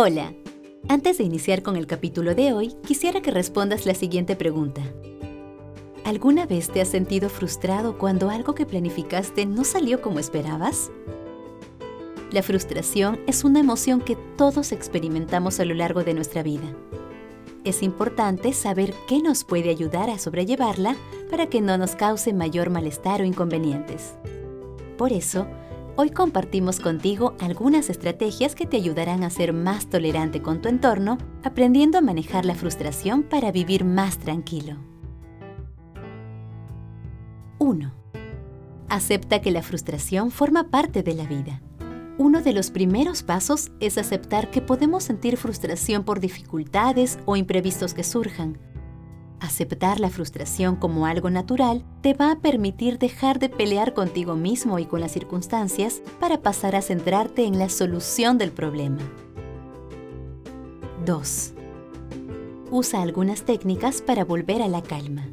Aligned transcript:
Hola. 0.00 0.32
Antes 0.88 1.18
de 1.18 1.24
iniciar 1.24 1.64
con 1.64 1.74
el 1.74 1.88
capítulo 1.88 2.36
de 2.36 2.52
hoy, 2.52 2.76
quisiera 2.86 3.20
que 3.20 3.32
respondas 3.32 3.84
la 3.84 3.94
siguiente 3.94 4.36
pregunta. 4.36 4.80
¿Alguna 6.04 6.46
vez 6.46 6.70
te 6.70 6.80
has 6.80 6.86
sentido 6.86 7.28
frustrado 7.28 7.98
cuando 7.98 8.30
algo 8.30 8.54
que 8.54 8.64
planificaste 8.64 9.44
no 9.44 9.64
salió 9.64 10.00
como 10.00 10.20
esperabas? 10.20 10.92
La 12.30 12.44
frustración 12.44 13.18
es 13.26 13.42
una 13.42 13.58
emoción 13.58 14.00
que 14.00 14.16
todos 14.36 14.70
experimentamos 14.70 15.58
a 15.58 15.64
lo 15.64 15.74
largo 15.74 16.04
de 16.04 16.14
nuestra 16.14 16.44
vida. 16.44 16.72
Es 17.64 17.82
importante 17.82 18.52
saber 18.52 18.94
qué 19.08 19.20
nos 19.20 19.42
puede 19.42 19.68
ayudar 19.68 20.10
a 20.10 20.20
sobrellevarla 20.20 20.94
para 21.28 21.48
que 21.48 21.60
no 21.60 21.76
nos 21.76 21.96
cause 21.96 22.32
mayor 22.32 22.70
malestar 22.70 23.20
o 23.20 23.24
inconvenientes. 23.24 24.14
Por 24.96 25.12
eso, 25.12 25.48
hoy 26.00 26.10
compartimos 26.10 26.78
contigo 26.78 27.34
algunas 27.40 27.90
estrategias 27.90 28.54
que 28.54 28.66
te 28.66 28.76
ayudarán 28.76 29.24
a 29.24 29.30
ser 29.30 29.52
más 29.52 29.90
tolerante 29.90 30.40
con 30.40 30.62
tu 30.62 30.68
entorno, 30.68 31.18
aprendiendo 31.42 31.98
a 31.98 32.00
manejar 32.00 32.44
la 32.44 32.54
frustración 32.54 33.24
para 33.24 33.50
vivir 33.50 33.84
más 33.84 34.18
tranquilo. 34.18 34.76
1. 37.58 37.92
Acepta 38.88 39.40
que 39.40 39.50
la 39.50 39.62
frustración 39.62 40.30
forma 40.30 40.70
parte 40.70 41.02
de 41.02 41.14
la 41.14 41.24
vida. 41.24 41.60
Uno 42.16 42.42
de 42.42 42.52
los 42.52 42.70
primeros 42.70 43.24
pasos 43.24 43.72
es 43.80 43.98
aceptar 43.98 44.52
que 44.52 44.62
podemos 44.62 45.02
sentir 45.02 45.36
frustración 45.36 46.04
por 46.04 46.20
dificultades 46.20 47.18
o 47.24 47.34
imprevistos 47.34 47.92
que 47.92 48.04
surjan, 48.04 48.56
Aceptar 49.40 50.00
la 50.00 50.10
frustración 50.10 50.74
como 50.74 51.06
algo 51.06 51.30
natural 51.30 51.84
te 52.02 52.12
va 52.12 52.32
a 52.32 52.40
permitir 52.40 52.98
dejar 52.98 53.38
de 53.38 53.48
pelear 53.48 53.94
contigo 53.94 54.34
mismo 54.34 54.78
y 54.80 54.86
con 54.86 55.00
las 55.00 55.12
circunstancias 55.12 56.02
para 56.18 56.42
pasar 56.42 56.74
a 56.74 56.82
centrarte 56.82 57.44
en 57.44 57.58
la 57.58 57.68
solución 57.68 58.36
del 58.36 58.50
problema. 58.50 58.98
2. 61.04 61.52
Usa 62.70 63.00
algunas 63.00 63.42
técnicas 63.42 64.02
para 64.02 64.24
volver 64.24 64.60
a 64.60 64.68
la 64.68 64.82
calma. 64.82 65.26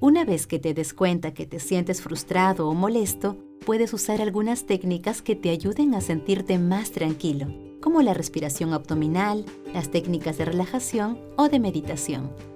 Una 0.00 0.26
vez 0.26 0.46
que 0.46 0.58
te 0.58 0.74
des 0.74 0.92
cuenta 0.92 1.32
que 1.32 1.46
te 1.46 1.60
sientes 1.60 2.02
frustrado 2.02 2.68
o 2.68 2.74
molesto, 2.74 3.38
puedes 3.64 3.94
usar 3.94 4.20
algunas 4.20 4.66
técnicas 4.66 5.22
que 5.22 5.34
te 5.34 5.48
ayuden 5.48 5.94
a 5.94 6.02
sentirte 6.02 6.58
más 6.58 6.90
tranquilo, 6.90 7.46
como 7.80 8.02
la 8.02 8.12
respiración 8.12 8.74
abdominal, 8.74 9.46
las 9.72 9.90
técnicas 9.90 10.36
de 10.36 10.44
relajación 10.44 11.18
o 11.36 11.48
de 11.48 11.58
meditación. 11.58 12.53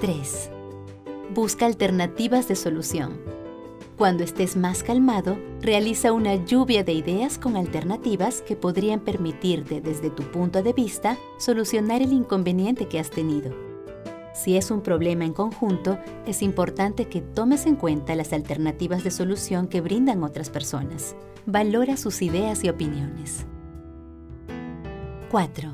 3. 0.00 0.50
Busca 1.34 1.66
alternativas 1.66 2.48
de 2.48 2.56
solución. 2.56 3.20
Cuando 3.98 4.24
estés 4.24 4.56
más 4.56 4.82
calmado, 4.82 5.36
realiza 5.60 6.12
una 6.12 6.36
lluvia 6.36 6.82
de 6.84 6.94
ideas 6.94 7.36
con 7.36 7.54
alternativas 7.54 8.40
que 8.40 8.56
podrían 8.56 9.00
permitirte, 9.00 9.82
desde 9.82 10.08
tu 10.08 10.22
punto 10.22 10.62
de 10.62 10.72
vista, 10.72 11.18
solucionar 11.38 12.00
el 12.00 12.14
inconveniente 12.14 12.88
que 12.88 12.98
has 12.98 13.10
tenido. 13.10 13.54
Si 14.32 14.56
es 14.56 14.70
un 14.70 14.80
problema 14.80 15.26
en 15.26 15.34
conjunto, 15.34 15.98
es 16.26 16.40
importante 16.40 17.08
que 17.08 17.20
tomes 17.20 17.66
en 17.66 17.76
cuenta 17.76 18.14
las 18.14 18.32
alternativas 18.32 19.04
de 19.04 19.10
solución 19.10 19.68
que 19.68 19.82
brindan 19.82 20.24
otras 20.24 20.48
personas. 20.48 21.14
Valora 21.44 21.98
sus 21.98 22.22
ideas 22.22 22.64
y 22.64 22.70
opiniones. 22.70 23.44
4. 25.30 25.70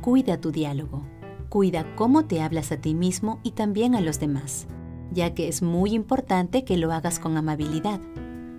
Cuida 0.00 0.40
tu 0.40 0.50
diálogo. 0.50 1.04
Cuida 1.52 1.84
cómo 1.96 2.24
te 2.24 2.40
hablas 2.40 2.72
a 2.72 2.78
ti 2.78 2.94
mismo 2.94 3.38
y 3.42 3.50
también 3.50 3.94
a 3.94 4.00
los 4.00 4.18
demás, 4.18 4.66
ya 5.10 5.34
que 5.34 5.48
es 5.48 5.60
muy 5.60 5.92
importante 5.92 6.64
que 6.64 6.78
lo 6.78 6.90
hagas 6.92 7.18
con 7.18 7.36
amabilidad. 7.36 8.00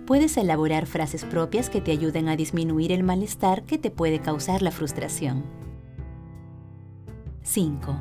Puedes 0.06 0.36
elaborar 0.36 0.86
frases 0.86 1.24
propias 1.24 1.70
que 1.70 1.80
te 1.80 1.90
ayuden 1.90 2.28
a 2.28 2.36
disminuir 2.36 2.92
el 2.92 3.02
malestar 3.02 3.64
que 3.64 3.78
te 3.78 3.90
puede 3.90 4.20
causar 4.20 4.62
la 4.62 4.70
frustración. 4.70 5.42
5. 7.42 7.96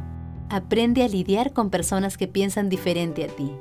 Aprende 0.52 1.04
a 1.04 1.08
lidiar 1.08 1.54
con 1.54 1.72
personas 1.72 2.16
que 2.16 2.28
piensan 2.28 2.70
diferente 2.70 3.24
a 3.24 3.30
ti. 3.30 3.52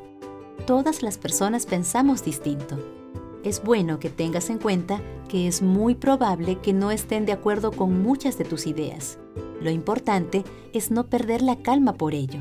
Todas 0.66 1.02
las 1.02 1.16
personas 1.16 1.64
pensamos 1.64 2.22
distinto. 2.22 3.01
Es 3.44 3.62
bueno 3.62 3.98
que 3.98 4.10
tengas 4.10 4.50
en 4.50 4.58
cuenta 4.58 5.00
que 5.28 5.48
es 5.48 5.62
muy 5.62 5.94
probable 5.94 6.58
que 6.60 6.72
no 6.72 6.90
estén 6.90 7.26
de 7.26 7.32
acuerdo 7.32 7.72
con 7.72 8.02
muchas 8.02 8.38
de 8.38 8.44
tus 8.44 8.66
ideas 8.66 9.18
lo 9.62 9.70
importante 9.70 10.44
es 10.72 10.90
no 10.90 11.08
perder 11.08 11.40
la 11.42 11.56
calma 11.56 11.94
por 11.94 12.14
ello. 12.14 12.40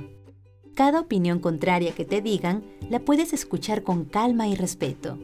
Cada 0.75 1.00
opinión 1.01 1.39
contraria 1.39 1.94
que 1.94 2.06
te 2.06 2.22
digan 2.22 2.63
la 2.89 3.00
puedes 3.00 3.34
escuchar 3.34 3.84
con 3.84 4.06
calma 4.06 4.47
y 4.47 4.56
respeto. 4.56 5.17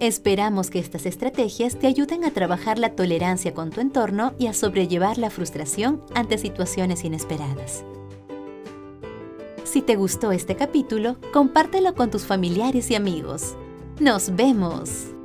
Esperamos 0.00 0.68
que 0.68 0.78
estas 0.78 1.06
estrategias 1.06 1.78
te 1.78 1.86
ayuden 1.86 2.24
a 2.24 2.30
trabajar 2.30 2.78
la 2.78 2.94
tolerancia 2.94 3.54
con 3.54 3.70
tu 3.70 3.80
entorno 3.80 4.34
y 4.38 4.48
a 4.48 4.52
sobrellevar 4.52 5.16
la 5.16 5.30
frustración 5.30 6.02
ante 6.14 6.36
situaciones 6.36 7.04
inesperadas. 7.04 7.84
Si 9.64 9.80
te 9.80 9.96
gustó 9.96 10.32
este 10.32 10.54
capítulo, 10.56 11.16
compártelo 11.32 11.94
con 11.94 12.10
tus 12.10 12.26
familiares 12.26 12.90
y 12.90 12.94
amigos. 12.94 13.56
¡Nos 13.98 14.28
vemos! 14.36 15.15